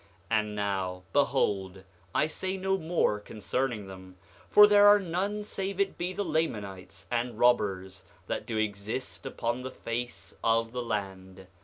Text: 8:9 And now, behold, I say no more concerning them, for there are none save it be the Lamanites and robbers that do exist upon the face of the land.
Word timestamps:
8:9 0.31 0.39
And 0.39 0.55
now, 0.55 1.03
behold, 1.13 1.83
I 2.15 2.25
say 2.25 2.57
no 2.57 2.79
more 2.79 3.19
concerning 3.19 3.85
them, 3.85 4.15
for 4.49 4.65
there 4.65 4.87
are 4.87 4.97
none 4.99 5.43
save 5.43 5.79
it 5.79 5.95
be 5.95 6.11
the 6.11 6.23
Lamanites 6.25 7.07
and 7.11 7.37
robbers 7.37 8.03
that 8.25 8.47
do 8.47 8.57
exist 8.57 9.27
upon 9.27 9.61
the 9.61 9.69
face 9.69 10.33
of 10.43 10.71
the 10.71 10.81
land. 10.81 11.45